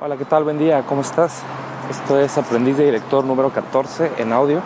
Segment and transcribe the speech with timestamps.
[0.00, 0.44] Hola, ¿qué tal?
[0.44, 1.42] Buen día, ¿cómo estás?
[1.90, 4.60] Esto es Aprendiz de Director número 14 en audio,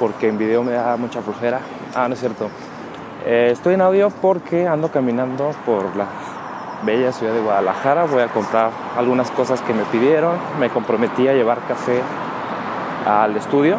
[0.00, 1.60] porque en video me da mucha flojera.
[1.94, 2.48] Ah, no es cierto.
[3.26, 6.06] Eh, estoy en audio porque ando caminando por la
[6.82, 8.06] bella ciudad de Guadalajara.
[8.06, 10.38] Voy a comprar algunas cosas que me pidieron.
[10.58, 12.00] Me comprometí a llevar café
[13.06, 13.76] al estudio,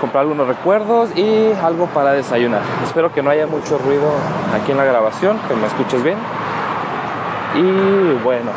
[0.00, 2.62] comprar algunos recuerdos y algo para desayunar.
[2.84, 4.12] Espero que no haya mucho ruido
[4.54, 6.18] aquí en la grabación, que me escuches bien.
[7.56, 8.52] Y bueno,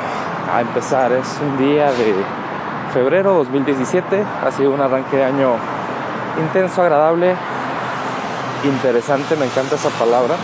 [0.52, 1.12] a empezar.
[1.14, 2.14] Es un día de
[2.94, 4.24] febrero 2017.
[4.44, 5.54] Ha sido un arranque de año
[6.40, 7.36] intenso, agradable,
[8.66, 9.36] interesante.
[9.38, 10.36] Me encanta esa palabra.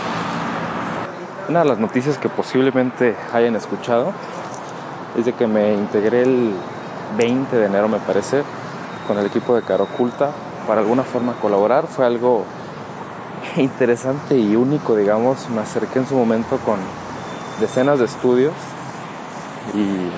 [1.48, 4.12] Una de las noticias que posiblemente hayan escuchado
[5.16, 6.54] es de que me integré el
[7.16, 8.42] 20 de enero, me parece,
[9.06, 10.30] con el equipo de Caro Oculta
[10.66, 11.86] para alguna forma colaborar.
[11.86, 12.44] Fue algo
[13.56, 15.50] interesante y único, digamos.
[15.50, 16.78] Me acerqué en su momento con
[17.60, 18.52] decenas de estudios
[19.74, 20.10] y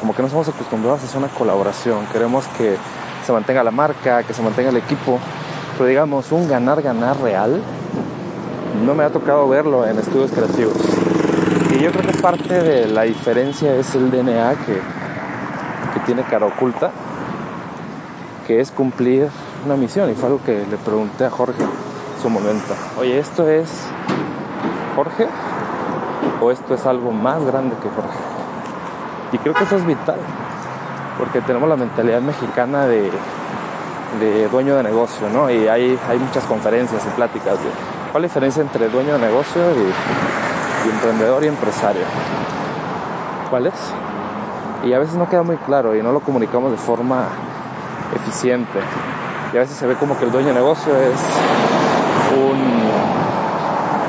[0.00, 2.06] como que no estamos acostumbrados a hacer una colaboración.
[2.12, 2.76] Queremos que
[3.24, 5.18] se mantenga la marca, que se mantenga el equipo,
[5.76, 7.62] pero digamos, un ganar-ganar real
[8.84, 10.76] no me ha tocado verlo en estudios creativos.
[11.70, 16.46] Y yo creo que parte de la diferencia es el DNA que, que tiene Cara
[16.46, 16.90] Oculta,
[18.46, 19.28] que es cumplir
[19.64, 20.10] una misión.
[20.10, 22.74] Y fue algo que le pregunté a Jorge en su momento.
[22.98, 23.70] Oye, ¿esto es
[24.96, 25.28] Jorge?
[26.40, 28.18] ¿O esto es algo más grande que Jorge?
[29.32, 30.18] Y creo que eso es vital,
[31.18, 33.10] porque tenemos la mentalidad mexicana de,
[34.50, 35.50] dueño de negocio, ¿no?
[35.50, 37.70] Y hay, hay muchas conferencias y pláticas de
[38.12, 42.02] cuál es la diferencia entre dueño de negocio y, emprendedor y empresario.
[43.48, 43.74] ¿Cuál es?
[44.84, 47.28] Y a veces no queda muy claro y no lo comunicamos de forma
[48.14, 48.80] eficiente.
[49.52, 51.20] Y a veces se ve como que el dueño de negocio es
[52.36, 52.71] un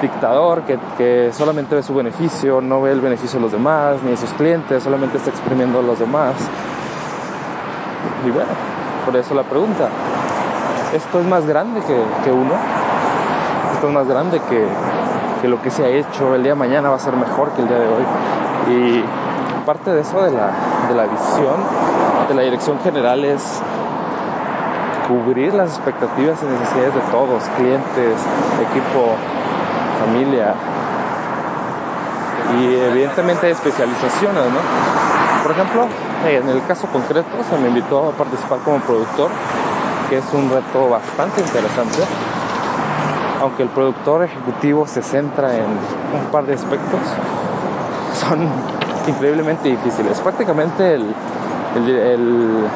[0.03, 4.17] dictador que, solamente ve su beneficio, no ve el beneficio de los demás, ni de
[4.17, 6.35] sus clientes, solamente está exprimiendo a los demás.
[8.25, 8.51] Y bueno,
[9.05, 9.89] por eso la pregunta,
[10.93, 12.53] ¿esto es más grande que, uno?
[13.73, 16.35] ¿Esto es más grande que, lo que se ha hecho?
[16.35, 18.03] El día de mañana va a ser mejor que el día de hoy.
[18.69, 19.03] Y
[19.65, 20.51] parte de eso, de la,
[20.89, 21.55] de la visión,
[22.27, 23.61] de la dirección general es
[25.07, 28.15] cubrir las expectativas y necesidades de todos, clientes,
[28.71, 29.15] equipo,
[30.05, 30.53] familia.
[32.59, 34.59] Y evidentemente especializaciones, ¿no?
[35.43, 35.87] Por ejemplo,
[36.27, 39.29] en el caso concreto se me invitó a participar como productor,
[40.09, 41.99] que es un reto bastante interesante.
[43.41, 46.99] Aunque el productor ejecutivo se centra en un par de aspectos,
[48.19, 48.47] son
[49.07, 50.19] increíblemente difíciles.
[50.21, 51.13] Prácticamente el,
[51.75, 52.67] el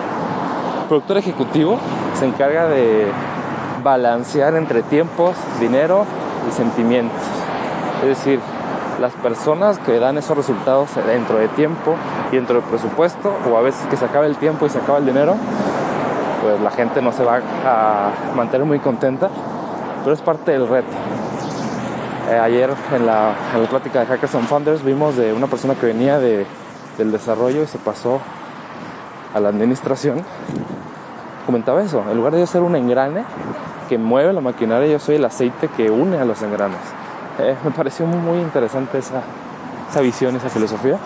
[0.87, 1.77] productor ejecutivo
[2.15, 3.07] se encarga de
[3.83, 6.05] balancear entre tiempos, dinero
[6.53, 7.19] sentimientos.
[8.01, 8.39] Es decir,
[8.99, 11.95] las personas que dan esos resultados dentro de tiempo
[12.31, 14.97] y dentro del presupuesto, o a veces que se acaba el tiempo y se acaba
[14.97, 15.35] el dinero,
[16.41, 19.29] pues la gente no se va a mantener muy contenta,
[20.03, 20.87] pero es parte del reto.
[22.29, 25.75] Eh, ayer en la, en la, plática de Hackers and Founders vimos de una persona
[25.75, 26.45] que venía de,
[26.97, 28.19] del desarrollo y se pasó
[29.33, 30.25] a la administración.
[31.45, 33.23] Comentaba eso, en lugar de ser un engrane,
[33.87, 36.79] que mueve la maquinaria, yo soy el aceite que une a los engranes.
[37.39, 39.21] Eh, me pareció muy interesante esa,
[39.89, 40.97] esa visión, esa filosofía.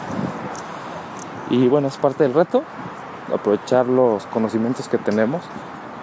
[1.49, 2.63] Y bueno, es parte del reto,
[3.33, 5.41] aprovechar los conocimientos que tenemos.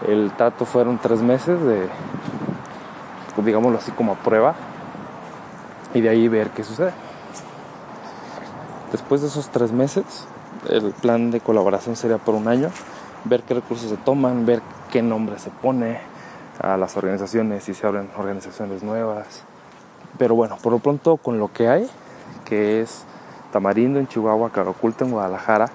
[0.07, 1.89] El trato fueron tres meses de,
[3.45, 4.55] digámoslo así, como prueba.
[5.95, 6.93] Y de ahí ver qué sucede.
[8.93, 10.27] Después de esos tres meses,
[10.69, 12.71] el plan de colaboración sería por un año.
[13.25, 14.61] Ver qué recursos se toman, ver
[14.91, 16.01] qué nombre se pone,
[16.61, 19.45] a las organizaciones y se abren organizaciones nuevas.
[20.19, 21.89] Pero bueno, por lo pronto con lo que hay,
[22.45, 23.05] que es
[23.53, 25.71] Tamarindo en Chihuahua, Caroculta en Guadalajara.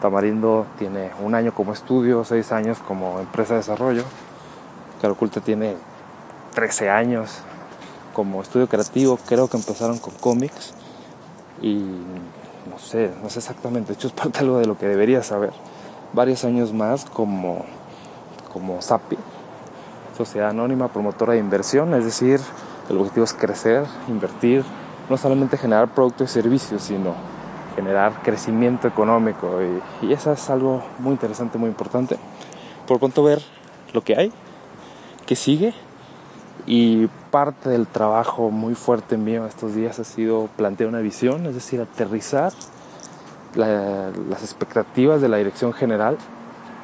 [0.00, 4.02] Tamarindo tiene un año como estudio, seis años como empresa de desarrollo.
[5.00, 5.76] Caroculta tiene
[6.54, 7.38] 13 años
[8.12, 9.18] como estudio creativo.
[9.26, 10.74] Creo que empezaron con cómics
[11.62, 11.74] y
[12.70, 13.88] no sé, no sé exactamente.
[13.88, 15.52] De hecho, es parte de algo de lo que debería saber.
[16.12, 17.64] Varios años más como,
[18.52, 19.16] como SAPI,
[20.16, 22.40] sociedad anónima promotora de inversión, es decir,
[22.88, 24.64] el objetivo es crecer, invertir,
[25.08, 27.14] no solamente generar productos y servicios, sino
[27.76, 29.60] generar crecimiento económico
[30.02, 32.16] y, eso es algo muy interesante, muy importante.
[32.86, 33.42] Por pronto ver
[33.92, 34.32] lo que hay,
[35.26, 35.74] que sigue
[36.66, 41.54] y parte del trabajo muy fuerte mío estos días ha sido plantear una visión, es
[41.54, 42.52] decir, aterrizar
[43.54, 46.18] las expectativas de la dirección general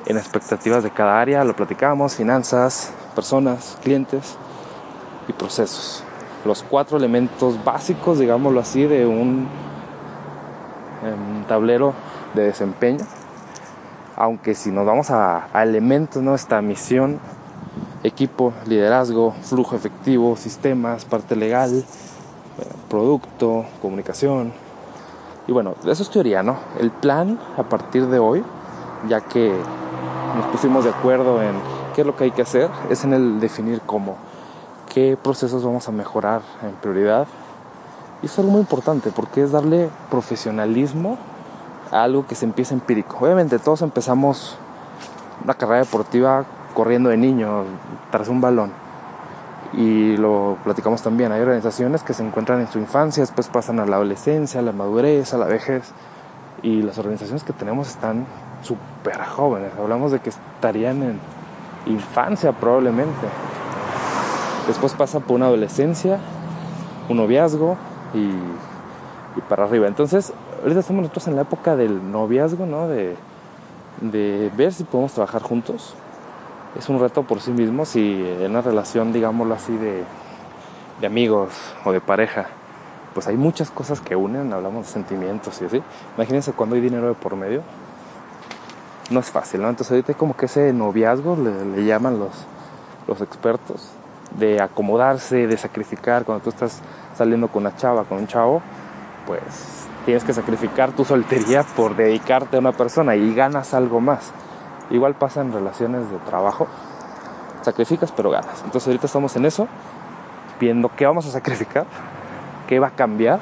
[0.06, 4.36] en expectativas de cada área, lo platicamos, finanzas, personas, clientes
[5.28, 6.02] y procesos.
[6.44, 9.48] Los cuatro elementos básicos, digámoslo así, de un
[11.08, 11.94] un tablero
[12.34, 13.04] de desempeño.
[14.16, 16.34] Aunque si nos vamos a, elementos, ¿no?
[16.34, 17.18] Esta misión,
[18.02, 21.84] equipo, liderazgo, flujo efectivo, sistemas, parte legal,
[22.88, 24.52] producto, comunicación.
[25.46, 26.58] Y bueno, eso es teoría, ¿no?
[26.78, 28.44] El plan a partir de hoy,
[29.08, 29.54] ya que
[30.36, 31.54] nos pusimos de acuerdo en
[31.94, 34.16] qué es lo que hay que hacer, es en el definir cómo,
[34.88, 37.26] qué procesos vamos a mejorar en prioridad.
[38.22, 41.18] Y eso es algo muy importante porque es darle profesionalismo
[41.90, 43.18] a algo que se empieza empírico.
[43.20, 44.56] Obviamente todos empezamos
[45.42, 46.44] una carrera deportiva
[46.74, 47.64] corriendo de niño
[48.10, 48.72] tras un balón.
[49.72, 53.86] Y lo platicamos también, hay organizaciones que se encuentran en su infancia, después pasan a
[53.86, 55.92] la adolescencia, a la madurez, a la vejez.
[56.62, 58.26] Y las organizaciones que tenemos están
[58.62, 59.70] súper jóvenes.
[59.78, 61.20] Hablamos de que estarían en
[61.86, 63.26] infancia probablemente.
[64.66, 66.18] Después pasa por una adolescencia,
[67.08, 67.76] un noviazgo
[68.14, 68.30] y,
[69.48, 69.88] para arriba.
[69.88, 72.88] Entonces, ahorita estamos nosotros en la época del noviazgo, ¿no?
[72.88, 73.16] De,
[74.00, 75.94] de ver si podemos trabajar juntos.
[76.78, 80.04] Es un reto por sí mismo si en una relación, digámoslo así, de,
[81.00, 81.50] de amigos
[81.84, 82.46] o de pareja,
[83.14, 85.82] pues hay muchas cosas que unen, hablamos de sentimientos y así.
[86.16, 87.62] Imagínense cuando hay dinero de por medio,
[89.10, 89.68] no es fácil, ¿no?
[89.68, 92.30] Entonces ahorita hay como que ese noviazgo, le, le llaman los,
[93.06, 93.90] los expertos,
[94.38, 96.80] de acomodarse, de sacrificar, cuando tú estás
[97.16, 98.62] saliendo con una chava, con un chavo,
[99.26, 99.42] pues
[100.04, 104.32] tienes que sacrificar tu soltería por dedicarte a una persona y ganas algo más.
[104.90, 106.68] Igual pasa en relaciones de trabajo,
[107.62, 108.62] sacrificas pero ganas.
[108.64, 109.68] Entonces ahorita estamos en eso,
[110.58, 111.86] viendo qué vamos a sacrificar,
[112.68, 113.40] qué va a cambiar.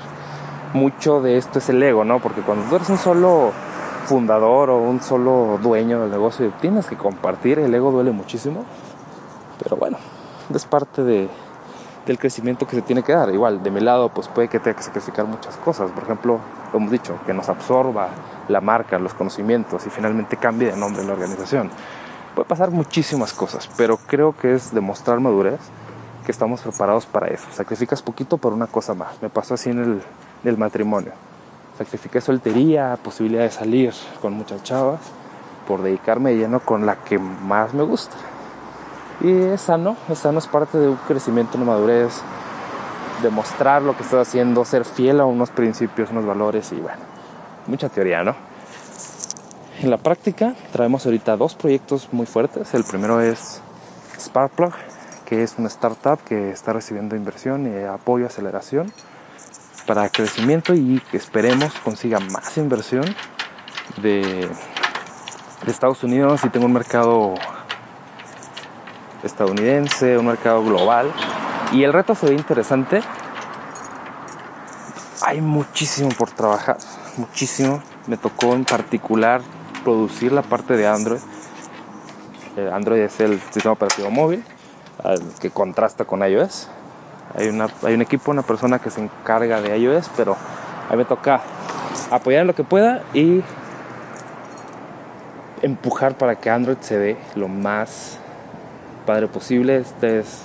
[0.74, 2.18] Mucho de esto es el ego, ¿no?
[2.18, 3.52] Porque cuando tú eres un solo
[4.08, 8.64] fundador o un solo dueño del negocio, tienes que compartir, el ego duele muchísimo.
[9.62, 9.98] Pero bueno,
[10.54, 11.28] es parte de,
[12.06, 13.28] del crecimiento que se tiene que dar.
[13.30, 15.90] Igual, de mi lado, pues puede que tenga que sacrificar muchas cosas.
[15.90, 16.38] Por ejemplo,
[16.72, 18.08] lo hemos dicho, que nos absorba
[18.48, 21.70] la marca, los conocimientos y finalmente cambie de nombre la organización.
[22.34, 25.60] Puede pasar muchísimas cosas, pero creo que es demostrar madurez
[26.24, 27.46] que estamos preparados para eso.
[27.50, 29.20] Sacrificas poquito por una cosa más.
[29.20, 30.02] Me pasó así en en
[30.44, 31.12] el matrimonio.
[31.78, 34.98] Sacrifiqué soltería, posibilidad de salir con muchas chavas
[35.68, 38.16] por dedicarme lleno con la que más me gusta.
[39.20, 42.20] Y es sano, es sano, es parte de un crecimiento, una madurez,
[43.22, 46.98] demostrar lo que estás haciendo, ser fiel a unos principios, unos valores y bueno,
[47.68, 48.34] mucha teoría, ¿no?
[49.80, 52.74] En la práctica traemos ahorita dos proyectos muy fuertes.
[52.74, 53.60] El primero es
[54.18, 54.72] Sparkplug,
[55.26, 58.92] que es una startup que está recibiendo inversión y apoyo, aceleración
[59.88, 63.06] para crecimiento y esperemos consiga más inversión
[64.02, 64.46] de,
[65.64, 67.34] de Estados Unidos y tenga un mercado
[69.22, 71.10] estadounidense, un mercado global.
[71.72, 73.00] Y el reto se ve interesante.
[75.22, 76.76] Hay muchísimo por trabajar,
[77.16, 77.82] muchísimo.
[78.06, 79.40] Me tocó en particular
[79.84, 81.20] producir la parte de Android.
[82.58, 84.44] Eh, Android es el sistema operativo móvil
[85.40, 86.68] que contrasta con iOS.
[87.34, 90.36] Hay, una, hay un equipo, una persona que se encarga de iOS, pero
[90.88, 91.42] a mí me toca
[92.10, 93.42] apoyar en lo que pueda y
[95.62, 98.18] empujar para que Android se dé lo más
[99.06, 99.80] padre posible.
[99.80, 100.42] Ustedes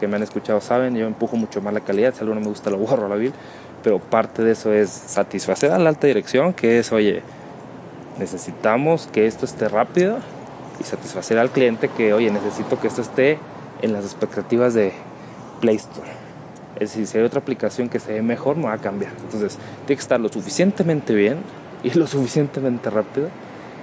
[0.00, 2.14] que me han escuchado saben, yo empujo mucho más la calidad.
[2.14, 3.32] Si algo no me gusta, lo borro la vil.
[3.82, 7.22] Pero parte de eso es satisfacer a la alta dirección, que es, oye,
[8.18, 10.18] necesitamos que esto esté rápido
[10.80, 13.38] y satisfacer al cliente que, oye, necesito que esto esté
[13.82, 14.92] en las expectativas de
[15.60, 16.23] Play Store.
[16.74, 19.12] Es decir, si hay otra aplicación que se ve mejor, me va a cambiar.
[19.22, 21.38] Entonces, tiene que estar lo suficientemente bien
[21.82, 23.28] y lo suficientemente rápido.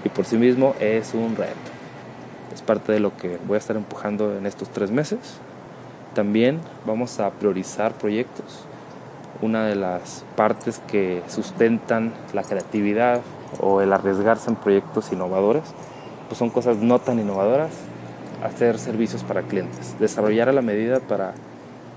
[0.04, 1.82] Y por sí mismo es un reto
[2.54, 5.20] es parte de lo que voy a estar empujando en estos tres meses.
[6.14, 8.66] También vamos a priorizar proyectos.
[9.42, 13.22] Una de las partes que sustentan la creatividad
[13.60, 15.64] o el arriesgarse en proyectos innovadores,
[16.28, 17.72] pues son cosas no tan innovadoras,
[18.44, 21.34] hacer servicios para clientes, desarrollar a la medida para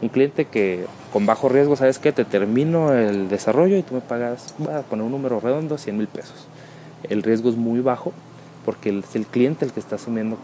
[0.05, 2.13] un cliente que con bajo riesgo, ¿sabes qué?
[2.13, 5.97] Te termino el desarrollo y tú me pagas, voy a poner un número redondo, 100
[5.97, 6.47] mil pesos.
[7.05, 8.13] El riesgo es muy bajo
[8.67, 10.37] porque es el cliente el que está asumiendo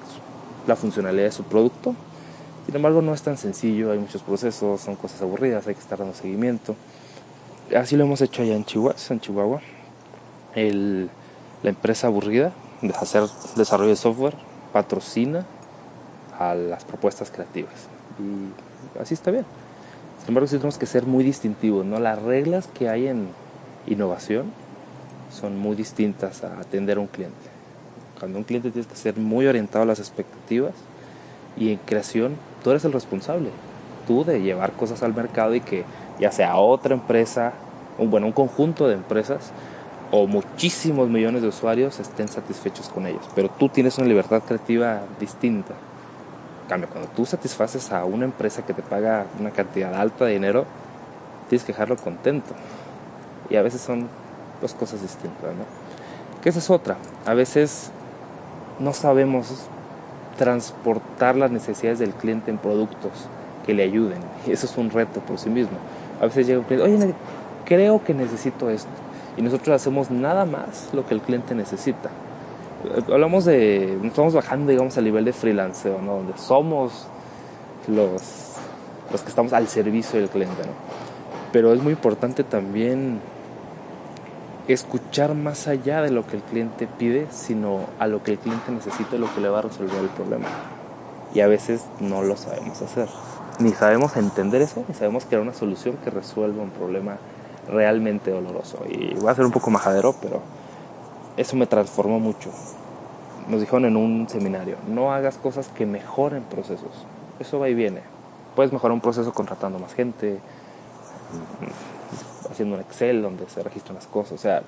[0.67, 1.95] la funcionalidad de su producto.
[2.65, 5.99] Sin embargo, no es tan sencillo, hay muchos procesos, son cosas aburridas, hay que estar
[5.99, 6.75] dando seguimiento.
[7.77, 8.97] Así lo hemos hecho allá en Chihuahua.
[9.11, 9.61] En Chihuahua.
[10.55, 13.25] la empresa aburrida de hacer
[13.57, 14.37] desarrollo de software
[14.73, 15.45] patrocina
[16.39, 17.89] a las propuestas creativas.
[19.01, 19.45] Así está bien.
[20.21, 21.99] Sin embargo, sí tenemos que ser muy distintivos, ¿no?
[21.99, 23.29] Las reglas que hay en
[23.87, 24.53] innovación
[25.31, 27.37] son muy distintas a atender a un cliente.
[28.19, 30.75] Cuando un cliente tienes que ser muy orientado a las expectativas
[31.57, 33.51] y en creación tú eres el responsable,
[34.07, 35.85] tú de llevar cosas al mercado y que
[36.19, 37.55] ya sea otra empresa,
[37.99, 39.53] un, bueno, un conjunto de empresas
[40.11, 43.23] o muchísimos millones de usuarios estén satisfechos con ellos.
[43.35, 45.75] Pero tú tienes una libertad creativa distinta.
[46.71, 50.67] Cambio, cuando tú satisfaces a una empresa que te paga una cantidad alta de dinero,
[51.49, 52.55] tienes que dejarlo contento.
[53.51, 54.07] Y a veces son
[54.63, 55.65] dos cosas distintas, ¿no?
[56.41, 56.97] Que esa es otra.
[57.27, 57.91] A veces
[58.79, 59.67] no sabemos
[60.39, 63.11] transportar las necesidades del cliente en productos
[63.67, 64.21] que le ayuden.
[64.47, 65.77] Y eso es un reto por sí mismo.
[66.21, 67.15] A veces llega un cliente, oye,
[67.65, 68.93] creo que necesito esto.
[69.37, 72.11] Y nosotros hacemos nada más lo que el cliente necesita.
[73.13, 76.17] Hablamos de, estamos bajando, digamos, al nivel de freelance, ¿no?
[76.17, 77.07] Donde somos
[77.87, 78.23] los,
[79.13, 80.73] los que estamos al servicio del cliente, ¿no?
[81.53, 83.21] Pero es muy importante también
[84.69, 88.71] escuchar más allá de lo que el cliente pide, sino a lo que el cliente
[88.71, 90.47] necesita lo que le va a resolver el problema.
[91.35, 93.09] Y a veces no lo sabemos hacer.
[93.59, 97.19] Ni sabemos entender eso, ni sabemos crear una solución que resuelva un problema
[97.69, 98.79] realmente doloroso.
[98.89, 100.41] Y voy a ser un poco majadero, pero
[101.41, 102.51] eso me transformó mucho.
[103.49, 106.91] Nos dijeron en un seminario, no hagas cosas que mejoren procesos.
[107.39, 108.03] Eso va y viene.
[108.55, 110.39] Puedes mejorar un proceso contratando más gente,
[112.51, 114.33] haciendo un Excel donde se registran las cosas.
[114.33, 114.63] O sea,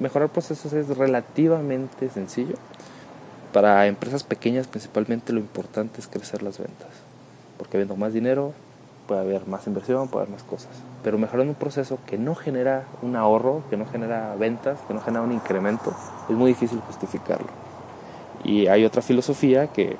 [0.00, 2.56] mejorar procesos es relativamente sencillo.
[3.54, 6.90] Para empresas pequeñas principalmente lo importante es crecer las ventas.
[7.56, 8.52] Porque viendo más dinero
[9.08, 10.70] puede haber más inversión, puede haber más cosas.
[11.02, 15.00] Pero mejorando un proceso que no genera un ahorro, que no genera ventas, que no
[15.00, 15.92] genera un incremento,
[16.28, 17.48] es muy difícil justificarlo.
[18.44, 19.96] Y hay otra filosofía que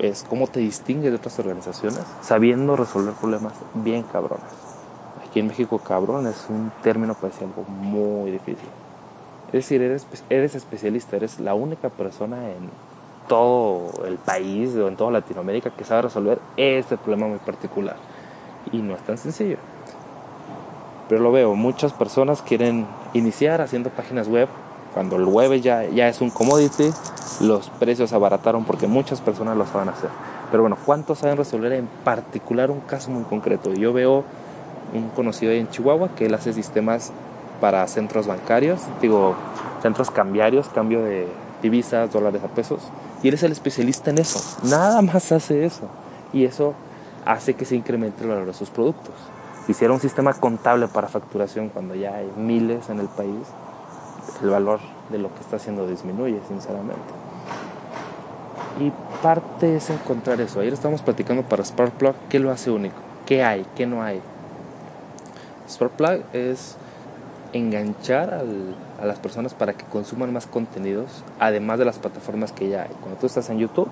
[0.00, 4.66] es cómo te distingues de otras organizaciones sabiendo resolver problemas bien cabrones
[5.40, 8.68] en México cabrón es un término para decir algo muy difícil.
[9.48, 12.70] Es decir, eres, eres especialista, eres la única persona en
[13.28, 17.96] todo el país o en toda Latinoamérica que sabe resolver este problema muy particular.
[18.72, 19.58] Y no es tan sencillo.
[21.08, 24.48] Pero lo veo, muchas personas quieren iniciar haciendo páginas web.
[24.92, 26.90] Cuando el web ya, ya es un commodity,
[27.40, 30.10] los precios abarataron porque muchas personas lo saben hacer.
[30.50, 33.72] Pero bueno, ¿cuántos saben resolver en particular un caso muy concreto?
[33.74, 34.24] Yo veo
[34.94, 37.12] un conocido en Chihuahua que él hace sistemas
[37.60, 39.34] para centros bancarios, digo,
[39.82, 41.26] centros cambiarios, cambio de
[41.62, 42.80] divisas, dólares a pesos.
[43.22, 44.40] Y él es el especialista en eso.
[44.62, 45.88] Nada más hace eso.
[46.32, 46.74] Y eso
[47.26, 49.14] hace que se incremente el valor de sus productos.
[49.66, 53.46] Si hiciera un sistema contable para facturación cuando ya hay miles en el país,
[54.42, 54.80] el valor
[55.10, 57.02] de lo que está haciendo disminuye, sinceramente.
[58.80, 58.92] Y
[59.22, 60.60] parte es encontrar eso.
[60.60, 64.20] Ayer estamos platicando para Sparkplug qué lo hace único, qué hay, qué no hay.
[65.68, 66.76] Sparkplug es
[67.52, 68.44] enganchar
[69.00, 72.90] a las personas para que consuman más contenidos, además de las plataformas que ya hay.
[73.00, 73.88] Cuando tú estás en YouTube,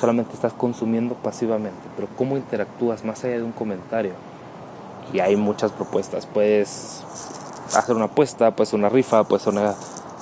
[0.00, 4.12] solamente estás consumiendo pasivamente, pero ¿cómo interactúas más allá de un comentario?
[5.12, 6.26] Y hay muchas propuestas.
[6.26, 7.02] Puedes
[7.76, 9.74] hacer una apuesta, puedes una rifa, puedes una,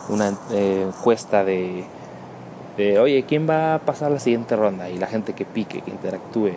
[0.09, 1.85] una eh, encuesta de,
[2.77, 4.91] de, oye, ¿quién va a pasar la siguiente ronda?
[4.91, 6.53] Y la gente que pique, que interactúe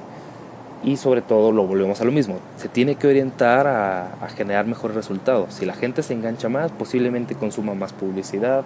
[0.86, 4.96] y sobre todo lo volvemos a lo mismo, se tiene que orientar a, generar mejores
[4.96, 5.56] resultados.
[5.56, 8.64] Si la gente se engancha más, posiblemente consuma más publicidad,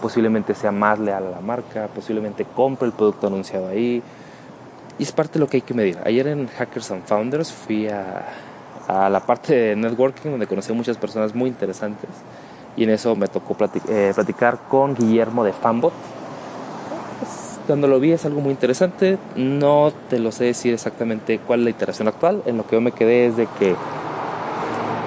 [0.00, 4.02] posiblemente sea más leal a la marca, posiblemente compre el producto anunciado ahí.
[4.98, 5.98] Y es parte de lo que hay que medir.
[6.04, 8.24] Ayer en Hackers and Founders fui a,
[8.88, 12.10] a la parte de networking donde conocí a muchas personas muy interesantes
[12.76, 13.56] y en eso me tocó
[13.88, 15.92] eh, platicar con Guillermo de Fanbot
[17.66, 21.64] cuando lo vi es algo muy interesante, no te lo sé decir exactamente cuál es
[21.64, 23.74] la iteración actual, en lo que yo me quedé es de que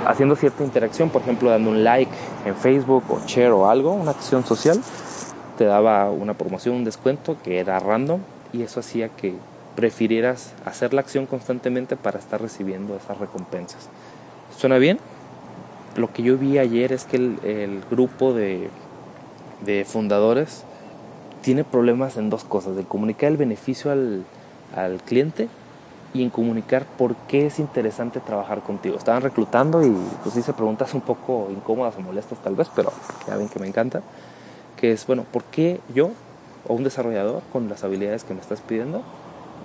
[0.10, 2.12] haciendo cierta interacción, por ejemplo dando un like
[2.46, 4.82] en Facebook o share o algo, una acción social,
[5.58, 8.20] te daba una promoción, un descuento que era random
[8.52, 9.36] y eso hacía que
[9.76, 13.88] prefirieras hacer la acción constantemente para estar recibiendo esas recompensas.
[14.58, 14.98] ¿Suena bien?
[15.96, 18.70] Lo que yo vi ayer es que el, grupo de,
[19.86, 20.64] fundadores
[21.44, 25.50] tiene problemas en dos cosas, de comunicar el beneficio al cliente
[26.14, 28.98] y en comunicar por qué es interesante trabajar contigo.
[28.98, 32.92] Estaban reclutando y pues hice preguntas un poco incómodas o molestas tal vez, pero
[33.28, 34.02] ya ven que me encanta,
[34.76, 36.12] que es, bueno, ¿por qué yo
[36.68, 39.04] o un desarrollador con las habilidades que me estás pidiendo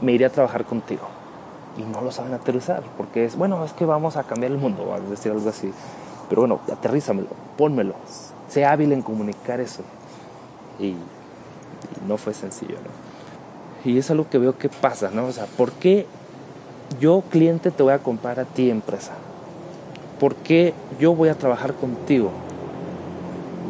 [0.01, 1.09] me iría a trabajar contigo?
[1.79, 4.95] Y no lo saben aterrizar, porque es, bueno, es que vamos a cambiar el mundo,
[4.95, 5.73] a decir algo así.
[6.29, 7.95] Pero bueno, aterrízamelo, pónmelo,
[8.49, 9.83] sé hábil en comunicar eso.
[10.79, 10.95] Y
[12.07, 13.91] no fue sencillo, ¿no?
[13.91, 15.27] Y es algo que veo que pasa, ¿no?
[15.27, 16.07] O sea, ¿por qué
[17.01, 19.13] yo, cliente, te voy a comprar a ti, empresa?
[20.21, 22.31] ¿Por qué yo voy a trabajar contigo?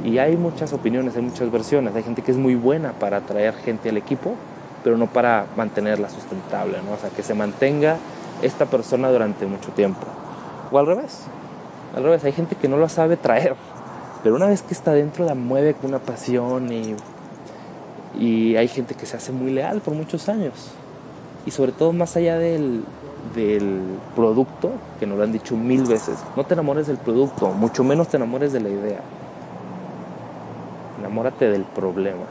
[0.05, 1.95] Y hay muchas opiniones, hay muchas versiones.
[1.97, 4.35] Hay gente que es muy buena para atraer gente al equipo,
[4.83, 6.93] pero no para mantenerla sustentable, ¿no?
[6.93, 7.97] O sea, que se mantenga
[8.43, 10.07] esta persona durante mucho tiempo.
[10.71, 11.23] O al revés.
[11.97, 13.57] Al revés, hay gente que no lo sabe traer.
[14.23, 16.95] Pero una vez que está dentro la mueve con una pasión y,
[18.19, 20.73] y hay gente que se hace muy leal por muchos años.
[21.47, 22.85] Y sobre todo más allá del,
[23.35, 23.81] del
[24.15, 28.09] producto, que nos lo han dicho mil veces, no te enamores del producto, mucho menos
[28.09, 29.01] te enamores de la idea.
[30.99, 32.27] Enamórate del problema.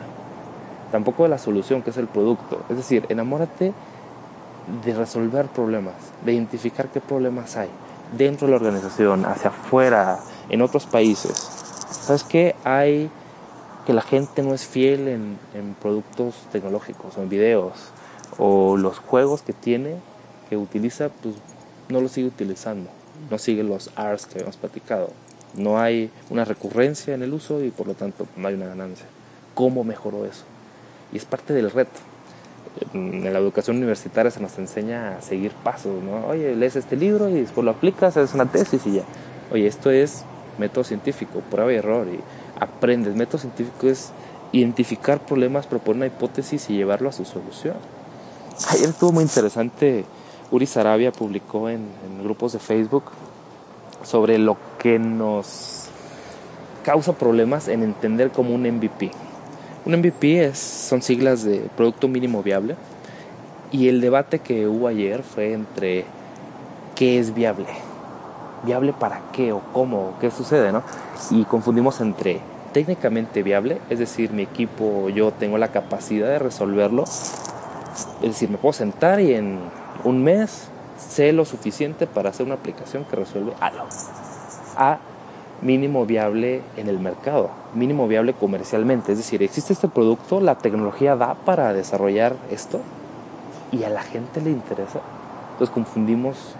[0.91, 2.61] Tampoco de la solución, que es el producto.
[2.69, 3.73] Es decir, enamórate
[4.85, 5.95] de resolver problemas,
[6.25, 7.69] de identificar qué problemas hay
[8.17, 10.19] dentro de la organización, hacia afuera,
[10.49, 11.31] en otros países.
[11.89, 12.55] ¿Sabes qué?
[12.63, 13.09] Hay
[13.85, 15.37] que la gente no es fiel en,
[15.81, 17.73] productos tecnológicos en videos
[18.37, 19.95] o los juegos que tiene,
[20.49, 21.35] que utiliza, pues
[21.89, 22.89] no los sigue utilizando,
[23.29, 25.09] no sigue los ARS que habíamos platicado.
[25.55, 29.05] No hay una recurrencia en el uso y por lo tanto no hay una ganancia.
[29.53, 30.45] ¿Cómo mejoró eso?
[31.11, 31.99] Y es parte del reto
[32.93, 36.27] en la educación universitaria se nos enseña a seguir pasos, ¿no?
[36.27, 39.03] Oye, lees este libro y después lo aplicas, haces una tesis y ya.
[39.51, 40.23] Oye, esto es
[40.57, 42.19] método científico, prueba y error y
[42.59, 43.15] aprendes.
[43.15, 44.11] Método científico es
[44.51, 47.75] identificar problemas, proponer una hipótesis y llevarlo a su solución.
[48.69, 50.05] Ayer estuvo muy interesante,
[50.53, 51.89] Uri Sarabia publicó en,
[52.21, 53.05] grupos de Facebook
[54.03, 55.87] sobre lo que nos
[56.83, 59.09] causa problemas en entender como un MVP.
[59.83, 62.75] Un MVP es, son siglas de Producto Mínimo Viable
[63.71, 66.05] y el debate que hubo ayer fue entre
[66.93, 67.65] qué es viable,
[68.63, 70.83] viable para qué o cómo, qué sucede, ¿no?
[71.31, 72.41] Y confundimos entre
[72.73, 78.57] técnicamente viable, es decir, mi equipo, yo tengo la capacidad de resolverlo, es decir, me
[78.57, 79.59] puedo sentar y en
[80.03, 83.85] un mes sé lo suficiente para hacer una aplicación que resuelve algo.
[84.75, 84.99] A
[85.61, 89.13] mínimo viable en el mercado, mínimo viable comercialmente.
[89.13, 92.81] Es decir, existe este producto, la tecnología da para desarrollar esto
[93.71, 94.99] y a la gente le interesa.
[95.53, 96.55] Entonces confundimos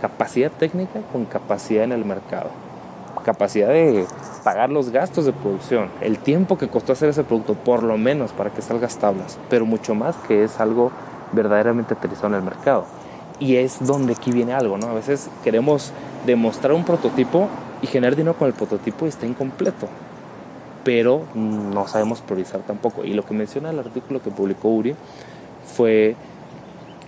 [0.00, 2.50] capacidad técnica con capacidad en el mercado.
[3.24, 4.06] Capacidad de
[4.42, 8.32] pagar los gastos de producción, el tiempo que costó hacer ese producto, por lo menos
[8.32, 10.92] para que salga tablas, pero mucho más que es algo
[11.34, 12.86] verdaderamente aterrizado en el mercado.
[13.40, 14.88] Y es donde aquí viene algo, ¿no?
[14.88, 15.92] A veces queremos
[16.24, 17.48] demostrar un prototipo
[17.82, 19.88] y generar dinero con el prototipo está incompleto.
[20.84, 23.04] Pero no sabemos priorizar tampoco.
[23.04, 24.94] Y lo que menciona el artículo que publicó Uri
[25.76, 26.14] fue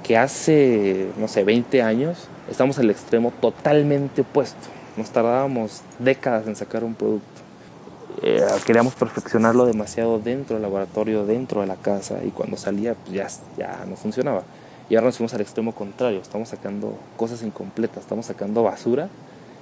[0.02, 4.68] que hace, no sé, 20 años estamos al extremo totalmente opuesto.
[4.96, 7.35] Nos tardábamos décadas en sacar un producto.
[8.22, 13.12] Eh, queríamos perfeccionarlo demasiado dentro del laboratorio, dentro de la casa, y cuando salía pues
[13.12, 14.42] ya, ya no funcionaba.
[14.88, 19.08] Y ahora nos fuimos al extremo contrario, estamos sacando cosas incompletas, estamos sacando basura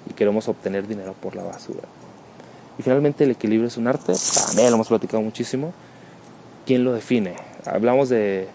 [0.09, 1.83] y queremos obtener dinero por la basura.
[2.79, 4.13] Y finalmente el equilibrio es un arte,
[4.47, 5.73] también lo hemos platicado muchísimo.
[6.67, 7.37] ¿Quién lo define?
[7.67, 8.49] Hablamos de,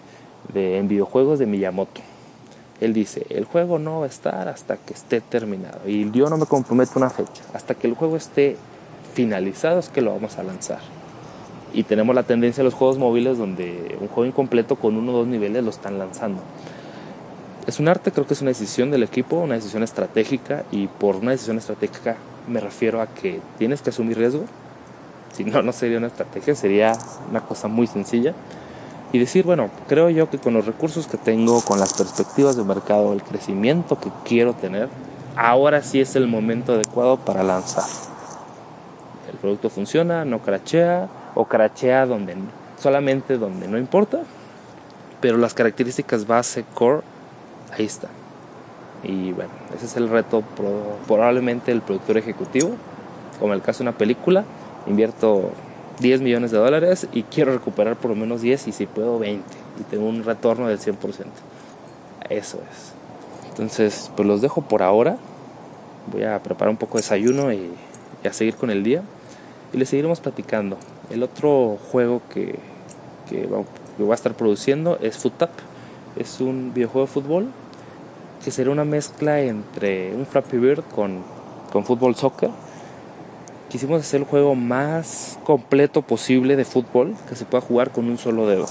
[0.52, 2.00] de, en videojuegos de Miyamoto.
[2.80, 5.80] Él dice, el juego no va a estar hasta que esté terminado.
[5.86, 7.42] Y yo no me comprometo una fecha.
[7.52, 8.56] Hasta que el juego esté
[9.12, 10.80] finalizado es que lo vamos a lanzar.
[11.72, 15.16] Y tenemos la tendencia a los juegos móviles donde un juego incompleto con uno o
[15.18, 16.42] dos niveles lo están lanzando
[17.66, 21.16] es un arte, creo que es una decisión del equipo, una decisión estratégica y por
[21.16, 22.16] una decisión estratégica
[22.48, 24.44] me refiero a que tienes que asumir riesgo.
[25.32, 26.92] Si no, no sería una estrategia, sería
[27.30, 28.34] una cosa muy sencilla.
[29.12, 32.64] Y decir, bueno, creo yo que con los recursos que tengo, con las perspectivas de
[32.64, 34.88] mercado, el crecimiento que quiero tener,
[35.36, 37.84] ahora sí es el momento adecuado para lanzar.
[39.40, 42.36] Producto funciona, no crachea o crachea donde
[42.78, 44.20] solamente donde no importa,
[45.20, 47.02] pero las características base core
[47.72, 48.08] ahí está.
[49.02, 50.42] Y bueno, ese es el reto,
[51.06, 52.72] probablemente el productor ejecutivo,
[53.38, 54.44] como el caso de una película,
[54.86, 55.50] invierto
[56.00, 59.44] 10 millones de dólares y quiero recuperar por lo menos 10 y si puedo 20
[59.78, 60.96] y tengo un retorno del 100%.
[62.28, 62.92] Eso es.
[63.50, 65.16] Entonces, pues los dejo por ahora.
[66.10, 67.70] Voy a preparar un poco de desayuno y,
[68.26, 69.02] a seguir con el día.
[69.72, 70.76] Y les seguiremos platicando.
[71.10, 72.58] El otro juego que,
[73.28, 73.48] que,
[73.98, 75.42] voy a estar produciendo es Foot
[76.16, 77.46] es un videojuego de fútbol
[78.44, 81.22] que será una mezcla entre un Flappy Bird con,
[81.72, 82.50] con fútbol soccer.
[83.68, 88.18] Quisimos hacer el juego más completo posible de fútbol que se pueda jugar con un
[88.18, 88.66] solo dedo.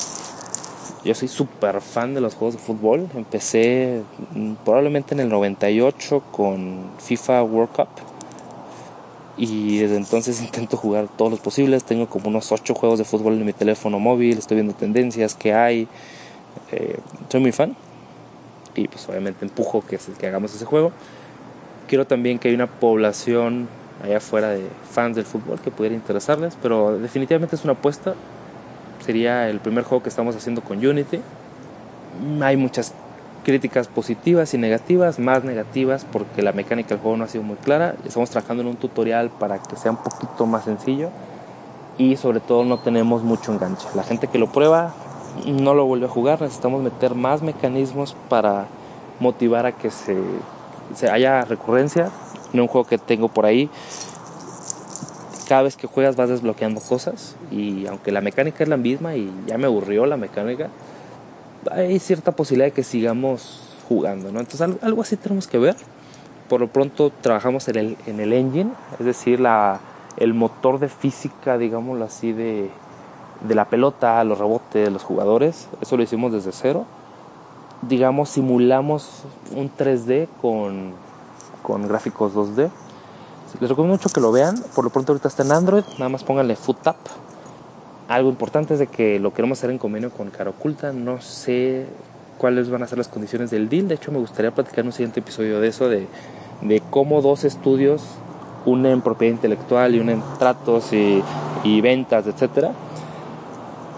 [1.05, 3.07] Yo soy súper fan de los juegos de fútbol.
[3.15, 4.01] Empecé
[4.33, 7.87] mm, probablemente en el 98 con FIFA World Cup.
[9.39, 11.85] Y desde entonces intento jugar todos los posibles.
[11.85, 14.37] Tengo como unos 8 juegos de fútbol en mi teléfono móvil.
[14.37, 15.87] Estoy viendo tendencias que hay.
[16.71, 16.99] Eh,
[17.29, 17.75] soy muy fan
[18.75, 20.91] y pues obviamente empujo que, que hagamos ese juego.
[21.87, 23.67] Quiero también que haya una población
[24.03, 28.15] allá afuera de fans del fútbol que pudiera interesarles, pero definitivamente es una apuesta.
[29.05, 31.21] Sería el primer juego que estamos haciendo con Unity.
[32.41, 32.93] Hay muchas
[33.49, 37.55] críticas positivas y negativas, más negativas porque la mecánica del juego no ha sido muy
[37.55, 37.95] clara.
[38.05, 41.09] Estamos trabajando en un tutorial para que sea un poquito más sencillo
[41.97, 43.87] y sobre todo no tenemos mucho enganche.
[43.95, 44.93] La gente que lo prueba
[45.47, 48.67] no lo vuelve a jugar, necesitamos meter más mecanismos para
[49.19, 50.15] motivar a que se,
[50.93, 52.11] se haya recurrencia.
[52.53, 53.67] En un juego que tengo por ahí,
[55.47, 59.33] cada vez que juegas vas desbloqueando cosas y aunque la mecánica es la misma y
[59.47, 60.69] ya me aburrió la mecánica,
[61.71, 64.39] hay cierta posibilidad de que sigamos jugando, ¿no?
[64.39, 65.75] Entonces algo así tenemos que ver.
[66.47, 69.79] Por lo pronto trabajamos en el, en el engine, es decir, la,
[70.17, 72.69] el motor de física, digámoslo así, de,
[73.47, 75.67] de la pelota, los rebotes, los jugadores.
[75.81, 76.85] Eso lo hicimos desde cero.
[77.81, 79.23] Digamos, simulamos
[79.55, 80.93] un 3D con,
[81.61, 82.69] con gráficos 2D.
[83.59, 84.55] Les recomiendo mucho que lo vean.
[84.75, 85.83] Por lo pronto ahorita está en Android.
[85.97, 86.97] Nada más pónganle FootTap
[88.09, 90.91] algo importante es de que lo queremos hacer en convenio con Cara Oculta.
[90.91, 91.85] No sé
[92.39, 93.87] cuáles van a ser las condiciones del deal.
[93.87, 96.07] De hecho, me gustaría platicar en un siguiente episodio de eso, de,
[96.61, 98.03] de cómo dos estudios
[98.65, 101.21] unen propiedad intelectual y unen tratos y,
[101.63, 102.71] y ventas, etcétera.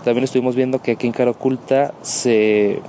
[0.04, 2.82] También estuvimos viendo que aquí en Cara Oculta se,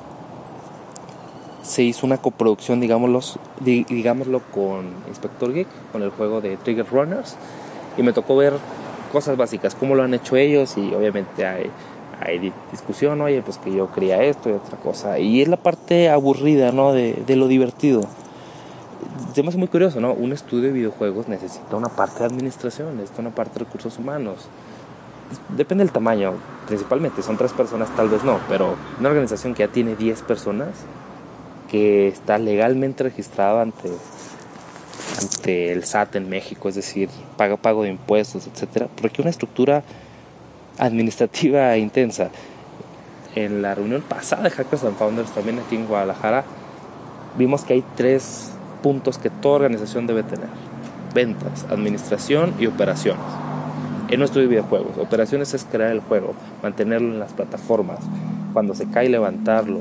[1.62, 3.20] se hizo una coproducción, digámoslo,
[3.60, 7.36] digámoslo, con Inspector Geek, con el juego de Trigger Runners.
[7.96, 8.54] Y me tocó ver
[9.12, 11.70] cosas básicas, cómo lo han hecho ellos y obviamente hay,
[12.20, 15.18] hay discusión, oye, pues que yo quería esto y otra cosa.
[15.18, 16.92] Y es la parte aburrida, ¿no?
[16.92, 18.02] De, de lo divertido.
[19.34, 20.12] Es muy curioso, ¿no?
[20.12, 24.48] Un estudio de videojuegos necesita una parte de administración, necesita una parte de recursos humanos.
[25.56, 26.34] Depende del tamaño,
[26.66, 30.68] principalmente, son tres personas, tal vez no, pero una organización que ya tiene 10 personas,
[31.70, 33.90] que está legalmente registrada ante
[35.20, 39.82] ante el SAT en México, es decir, pago, pago de impuestos, etcétera, porque una estructura
[40.78, 42.30] administrativa intensa.
[43.34, 46.44] En la reunión pasada de Hackers and Founders, también aquí en Guadalajara,
[47.38, 50.48] vimos que hay tres puntos que toda organización debe tener:
[51.14, 53.24] ventas, administración y operaciones.
[54.10, 58.00] En nuestro videojuegos, operaciones es crear el juego, mantenerlo en las plataformas,
[58.52, 59.80] cuando se cae, levantarlo,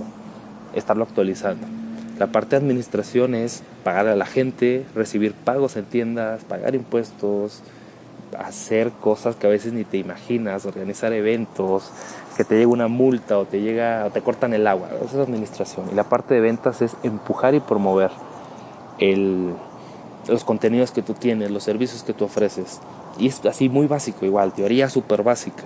[0.73, 1.80] estarlo actualizando
[2.21, 7.63] la parte de administración es pagar a la gente, recibir pagos en tiendas, pagar impuestos,
[8.37, 11.89] hacer cosas que a veces ni te imaginas, organizar eventos,
[12.37, 15.27] que te llega una multa o te llega o te cortan el agua, esa es
[15.27, 15.87] administración.
[15.91, 18.11] Y la parte de ventas es empujar y promover
[18.99, 19.55] el,
[20.27, 22.81] los contenidos que tú tienes, los servicios que tú ofreces.
[23.17, 25.63] Y es así muy básico igual, teoría súper básica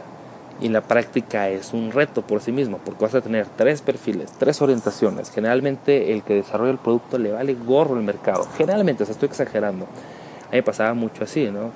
[0.62, 4.32] y la práctica es un reto por sí mismo, porque vas a tener tres perfiles,
[4.38, 5.30] tres orientaciones.
[5.32, 8.48] Generalmente el que desarrolla el producto le vale gorro el mercado.
[8.58, 9.86] Generalmente, o sea, estoy exagerando.
[9.86, 11.72] A mí me pasaba mucho así, ¿no?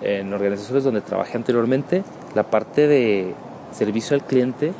[0.00, 2.04] En organizaciones donde trabajé anteriormente,
[2.34, 3.34] la parte de
[3.72, 4.72] servicio al cliente,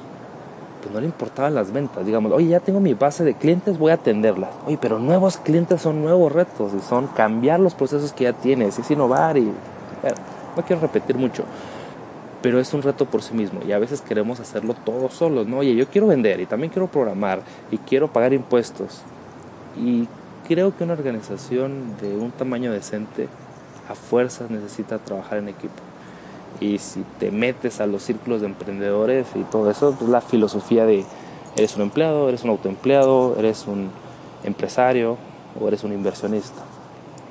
[0.81, 2.07] pues no le importaban las ventas.
[2.07, 4.50] Digamos, oye, ya tengo mi base de clientes, voy a atenderlas.
[4.66, 8.78] Oye, pero nuevos clientes son nuevos retos y son cambiar los procesos que ya tienes,
[8.78, 9.42] es innovar y...
[9.42, 11.44] no quiero repetir mucho
[12.42, 15.59] pero es un reto por sí mismo y a veces queremos hacerlo todos solos, ¿no?
[15.59, 19.02] Oye, yo quiero vender y también quiero programar y quiero pagar impuestos.
[19.76, 20.09] Y
[20.46, 23.28] creo que una organización de un tamaño decente
[23.88, 25.74] a fuerzas necesita trabajar en equipo.
[26.61, 30.85] Y si te metes a los círculos de emprendedores y todo eso, pues la filosofía
[30.85, 31.05] de
[31.57, 33.90] eres un empleado, eres un autoempleado, eres un
[34.44, 35.16] empresario
[35.61, 36.62] o eres un inversionista.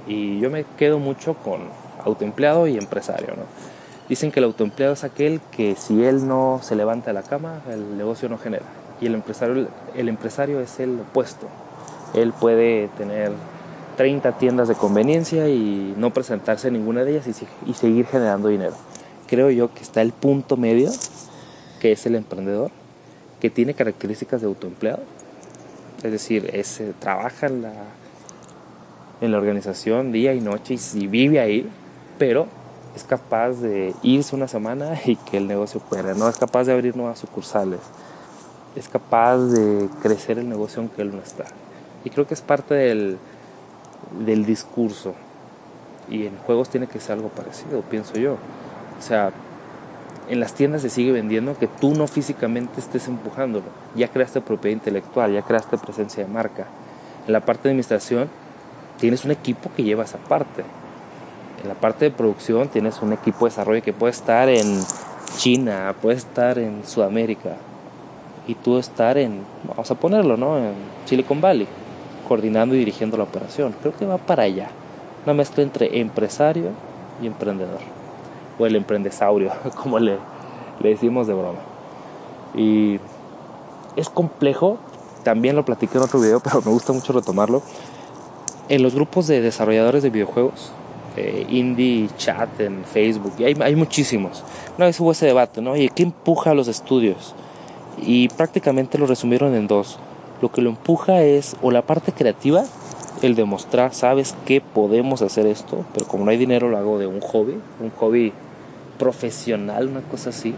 [0.07, 1.61] Y yo me quedo mucho con
[2.03, 3.70] autoempleado y empresario, ¿no?
[4.11, 7.61] Dicen que el autoempleado es aquel que si él no se levanta de la cama,
[7.71, 8.65] el negocio no genera.
[8.99, 11.47] Y el empresario, el empresario es el opuesto.
[12.13, 13.31] Él puede tener
[13.95, 18.73] 30 tiendas de conveniencia y no presentarse en ninguna de ellas y, seguir generando dinero.
[19.27, 20.91] Creo yo que está el punto medio,
[21.79, 22.69] que es el emprendedor,
[23.39, 25.03] que tiene características de autoempleado.
[26.03, 27.71] Es decir, es, trabaja en la,
[29.21, 31.65] en la organización día y noche y vive ahí,
[32.17, 32.59] pero
[32.95, 36.73] es capaz de irse una semana y que el negocio pueda, no es capaz de
[36.73, 37.79] abrir nuevas sucursales,
[38.75, 41.45] es capaz de crecer el negocio aunque él no está.
[42.03, 43.17] Y creo que es parte del,
[44.25, 45.13] del discurso.
[46.09, 48.33] Y en juegos tiene que ser algo parecido, pienso yo.
[48.97, 49.31] O sea,
[50.29, 53.65] en las tiendas se sigue vendiendo que tú no físicamente estés empujándolo.
[53.95, 56.65] Ya creaste propiedad intelectual, ya creaste presencia de marca.
[57.27, 58.29] En la parte de administración
[58.99, 60.63] tienes un equipo que lleva esa parte
[61.61, 64.79] en la parte de producción tienes un equipo de desarrollo que puede estar en
[65.37, 67.55] China, puede estar en Sudamérica
[68.47, 70.57] y tú estar en, vamos a ponerlo, ¿no?
[70.57, 70.73] En
[71.05, 71.67] Silicon Valley,
[72.27, 73.75] coordinando y dirigiendo la operación.
[73.81, 74.69] Creo que va para allá.
[75.25, 76.69] Una mezcla entre empresario
[77.21, 77.79] y emprendedor.
[78.57, 80.17] O el emprendesaurio, como le,
[80.81, 81.59] le decimos de broma.
[82.55, 82.99] Y
[83.95, 84.79] es complejo
[85.23, 87.61] también lo platiqué en otro video, pero me gusta mucho retomarlo.
[88.69, 90.71] En los grupos de desarrolladores de videojuegos,
[91.17, 94.43] eh, indie chat en Facebook, hay, muchísimos.
[94.77, 95.71] Una vez hubo ese debate, ¿no?
[95.71, 97.35] Oye, ¿qué empuja a los estudios?
[98.01, 99.99] Y prácticamente lo resumieron en dos.
[100.41, 102.63] Lo que lo empuja es o la parte creativa,
[103.21, 107.07] el demostrar, sabes que podemos hacer esto, pero como no hay dinero lo hago de
[107.07, 108.33] un hobby, un hobby
[108.97, 110.55] profesional, una cosa así.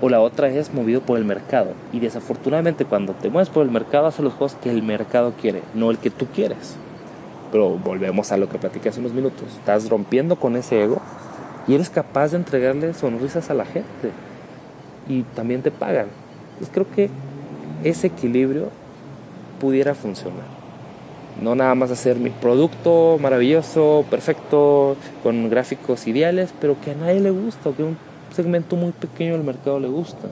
[0.00, 1.72] O la otra es movido por el mercado.
[1.92, 5.62] Y desafortunadamente cuando te mueves por el mercado haces los juegos que el mercado quiere,
[5.74, 6.76] no el que tú quieres.
[7.52, 9.44] Pero volvemos a lo que platiqué hace unos minutos.
[9.52, 11.00] Estás rompiendo con ese ego
[11.66, 14.10] y eres capaz de entregarle sonrisas a la gente.
[15.08, 16.06] Y también te pagan.
[16.58, 17.10] Pues creo que
[17.82, 18.68] ese equilibrio
[19.60, 20.64] pudiera funcionar.
[21.42, 27.20] No nada más hacer mi producto maravilloso, perfecto, con gráficos ideales, pero que a nadie
[27.20, 27.96] le gusta, o que a un
[28.32, 30.28] segmento muy pequeño del mercado le gusta.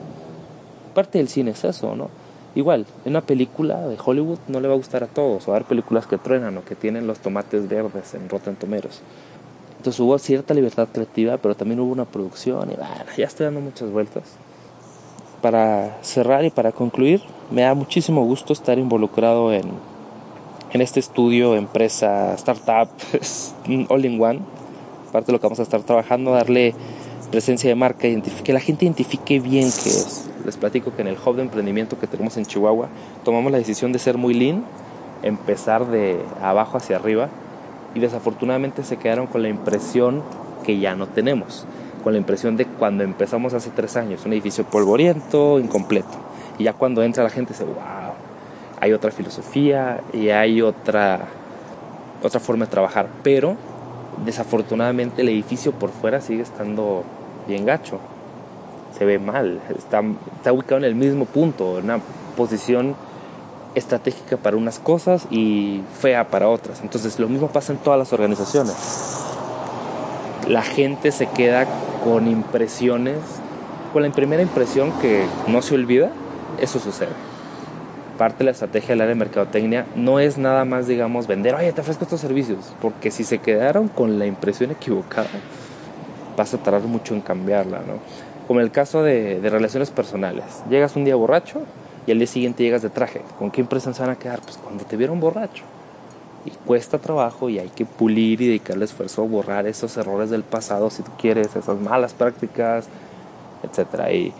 [0.93, 2.09] Parte del cine es eso, ¿no?
[2.55, 6.05] Igual, una película de Hollywood no le va a gustar a todos, o hay películas
[6.05, 9.01] que truenan o que tienen los tomates verdes en Rotten Tomatoes.
[9.77, 13.59] Entonces hubo cierta libertad creativa, pero también hubo una producción y bueno, ya estoy dando
[13.59, 14.23] muchas vueltas.
[15.41, 19.63] Para cerrar y para concluir, me da muchísimo gusto estar involucrado en,
[20.71, 22.89] en este estudio, empresa, startup,
[23.89, 24.39] all in one.
[25.11, 26.75] Parte de lo que vamos a estar trabajando, darle
[27.31, 28.07] presencia de marca,
[28.43, 31.99] que la gente identifique bien qué es les platico que en el hub de emprendimiento
[31.99, 32.87] que tenemos en Chihuahua
[33.23, 34.63] tomamos la decisión de ser muy lean,
[35.21, 37.29] empezar de abajo hacia arriba
[37.95, 40.21] y desafortunadamente se quedaron con la impresión
[40.63, 41.65] que ya no tenemos,
[42.03, 46.17] con la impresión de cuando empezamos hace tres años, un edificio polvoriento, incompleto.
[46.57, 48.13] Y ya cuando entra la gente dice, wow,
[48.79, 51.21] hay otra filosofía y hay otra,
[52.21, 53.55] otra forma de trabajar, pero
[54.25, 57.03] desafortunadamente el edificio por fuera sigue estando
[57.47, 57.99] bien gacho
[58.97, 60.01] se ve mal, está,
[60.37, 61.99] está ubicado en el mismo punto, en una
[62.35, 62.95] posición
[63.75, 66.81] estratégica para unas cosas y fea para otras.
[66.81, 68.75] Entonces lo mismo pasa en todas las organizaciones.
[70.47, 71.65] La gente se queda
[72.03, 73.17] con impresiones,
[73.93, 76.11] con la primera impresión que no se olvida,
[76.59, 77.11] eso sucede.
[78.17, 81.71] Parte de la estrategia del área de mercadotecnia no es nada más, digamos, vender, oye,
[81.71, 85.29] te ofrezco estos servicios, porque si se quedaron con la impresión equivocada,
[86.37, 88.32] vas a tardar mucho en cambiarla, ¿no?
[88.47, 90.45] Como el caso de, relaciones personales.
[90.69, 91.61] Llegas un día borracho
[92.05, 93.21] y al día siguiente llegas de traje.
[93.39, 94.41] ¿Con qué impresión se van a quedar?
[94.41, 95.63] Pues cuando te vieron borracho.
[96.45, 100.43] Y cuesta trabajo y hay que pulir y dedicarle esfuerzo a borrar esos errores del
[100.43, 102.87] pasado si tú quieres, esas malas prácticas,
[103.63, 104.11] etc.
[104.11, 104.33] Y,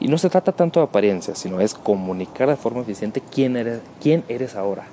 [0.00, 3.80] y no se trata tanto de apariencia, sino es comunicar de forma eficiente quién eres,
[4.00, 4.84] quién eres ahora,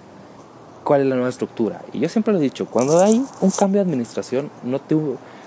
[0.84, 1.82] cuál es la nueva estructura.
[1.94, 4.96] Y yo siempre lo he dicho, cuando hay un cambio de administración, no te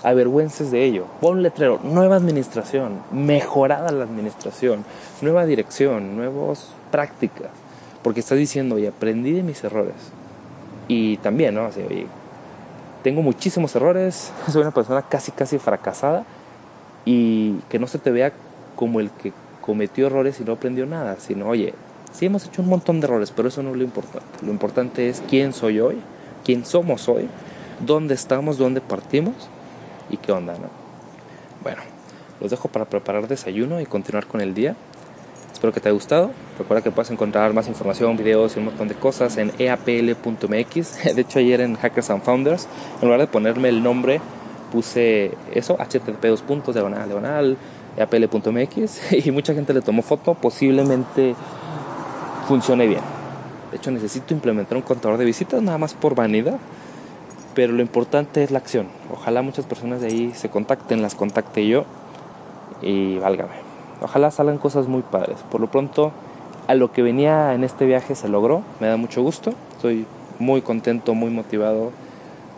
[0.05, 1.05] avergüences de ello.
[1.19, 4.85] Pon un letrero, nueva administración, mejorada la administración,
[5.21, 7.49] nueva dirección, nuevas prácticas.
[8.03, 9.95] Porque estás diciendo, oye, aprendí de mis errores.
[10.87, 11.65] Y también, ¿no?
[11.65, 12.05] Así, oye,
[13.03, 16.23] tengo muchísimos errores, soy una persona casi, casi fracasada
[17.03, 18.31] y que no se te vea
[18.75, 21.73] como el que cometió errores y no aprendió nada, sino, oye,
[22.11, 24.27] sí hemos hecho un montón de errores, pero eso no es lo importante.
[24.43, 25.97] Lo importante es quién soy hoy,
[26.43, 27.27] quién somos hoy,
[27.83, 29.49] dónde estamos, dónde partimos
[30.09, 30.69] y qué onda, ¿no?
[31.63, 31.81] Bueno,
[32.39, 34.75] los dejo para preparar desayuno y continuar con el día.
[35.51, 36.31] Espero que te haya gustado.
[36.59, 41.03] Recuerda que puedes encontrar más información, videos y un montón de cosas en eapl.mx.
[41.15, 42.67] De hecho, ayer en Hackers and Founders,
[43.01, 44.19] en lugar de ponerme el nombre,
[44.71, 46.23] puse eso, http
[46.73, 47.57] diagonal, diagonal,
[47.97, 49.13] eapl.mx.
[49.25, 50.33] Y mucha gente le tomó foto.
[50.33, 51.35] Posiblemente
[52.47, 53.01] funcione bien.
[53.71, 56.59] De hecho, necesito implementar un contador de visitas nada más por vanidad
[57.55, 58.87] pero lo importante es la acción.
[59.11, 61.85] Ojalá muchas personas de ahí se contacten, las contacte yo
[62.81, 63.53] y válgame.
[64.01, 65.37] Ojalá salgan cosas muy padres.
[65.49, 66.11] Por lo pronto,
[66.67, 70.05] a lo que venía en este viaje se logró, me da mucho gusto, estoy
[70.37, 71.91] muy contento, muy motivado.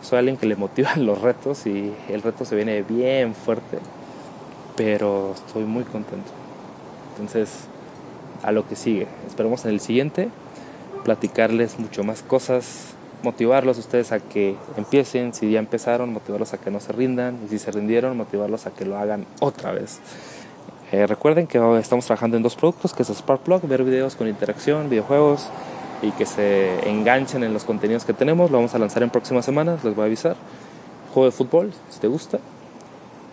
[0.02, 3.78] Soy alguien que le motivan los retos y el reto se viene bien fuerte,
[4.76, 6.30] pero estoy muy contento.
[7.12, 7.68] Entonces,
[8.42, 9.06] a lo que sigue.
[9.26, 10.28] Esperemos en el siguiente
[11.04, 16.70] platicarles mucho más cosas motivarlos ustedes a que empiecen, si ya empezaron, motivarlos a que
[16.70, 20.00] no se rindan y si se rindieron, motivarlos a que lo hagan otra vez.
[20.90, 24.88] Eh, recuerden que estamos trabajando en dos productos, que es Sparkplug, ver videos con interacción,
[24.88, 25.48] videojuegos
[26.00, 28.50] y que se enganchen en los contenidos que tenemos.
[28.50, 30.36] Lo vamos a lanzar en próximas semanas, les voy a avisar.
[31.12, 32.38] Juego de fútbol, si te gusta.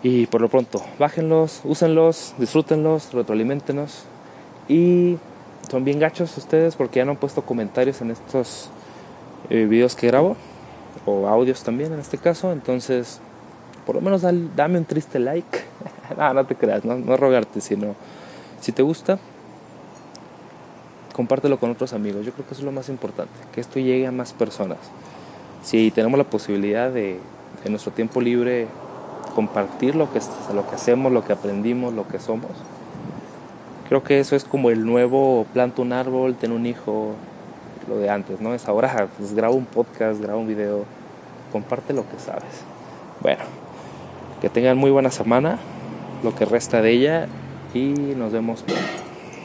[0.02, 4.04] Y por lo pronto, bájenlos, úsenlos, disfrútenlos, retroalimentenos.
[4.68, 5.16] Y
[5.70, 8.70] son bien gachos ustedes porque ya no han puesto comentarios en estos
[9.50, 10.36] eh, videos que grabo,
[11.04, 13.20] o audios también en este caso, entonces
[13.86, 14.22] por lo menos
[14.56, 15.60] dame un triste like.
[16.18, 17.94] no, no te creas, no, no rogarte, sino
[18.60, 19.18] si te gusta,
[21.14, 22.26] compártelo con otros amigos.
[22.26, 24.78] Yo creo que eso es lo más importante, que esto llegue a más personas.
[25.62, 27.18] Si tenemos la posibilidad de,
[27.64, 28.66] en nuestro tiempo libre,
[29.34, 30.20] compartir lo que,
[30.52, 32.50] lo que hacemos, lo que aprendimos, lo que somos,
[33.88, 37.14] creo que eso es como el nuevo planta un árbol, ten un hijo,
[37.88, 38.54] lo de antes, ¿no?
[38.54, 40.84] Es ahora, pues graba un podcast, graba un video,
[41.52, 42.62] comparte lo que sabes.
[43.20, 43.42] Bueno,
[44.40, 45.58] que tengan muy buena semana,
[46.22, 47.26] lo que resta de ella
[47.74, 49.05] y nos vemos pronto.